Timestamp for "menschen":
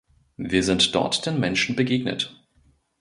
1.39-1.75